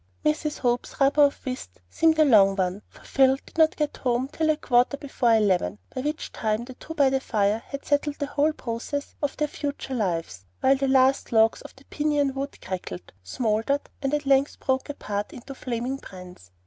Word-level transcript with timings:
Mrs. 0.25 0.57
Hope's 0.57 0.99
rubber 0.99 1.25
of 1.25 1.35
whist 1.45 1.79
seemed 1.87 2.17
a 2.17 2.25
long 2.25 2.55
one, 2.55 2.81
for 2.89 3.03
Phil 3.03 3.37
did 3.45 3.55
not 3.59 3.75
get 3.75 3.97
home 3.97 4.27
till 4.29 4.49
a 4.49 4.57
quarter 4.57 4.97
before 4.97 5.35
eleven, 5.35 5.77
by 5.93 6.01
which 6.01 6.31
time 6.31 6.65
the 6.65 6.73
two 6.73 6.95
by 6.95 7.11
the 7.11 7.19
fire 7.19 7.61
had 7.67 7.85
settled 7.85 8.15
the 8.17 8.25
whole 8.25 8.51
progress 8.51 9.13
of 9.21 9.37
their 9.37 9.47
future 9.47 9.93
lives, 9.93 10.43
while 10.59 10.75
the 10.75 10.87
last 10.87 11.31
logs 11.31 11.61
of 11.61 11.75
the 11.75 11.83
piñon 11.83 12.33
wood 12.33 12.59
crackled, 12.61 13.13
smouldered, 13.21 13.87
and 14.01 14.11
at 14.15 14.25
length 14.25 14.59
broke 14.59 14.89
apart 14.89 15.33
into 15.33 15.53
flaming 15.53 15.97
brands. 15.97 16.49